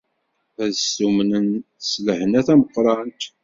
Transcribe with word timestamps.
Ad 0.63 0.73
stummnen 0.75 1.49
s 1.89 1.91
lehna 2.05 2.41
tameqqrant. 2.47 3.21